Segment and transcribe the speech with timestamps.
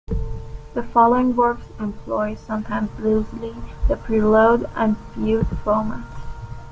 [0.73, 3.55] The following works employ, sometimes loosely,
[3.87, 6.07] the prelude-and-fugue format.